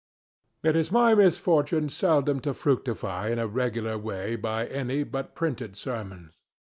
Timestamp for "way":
3.99-4.35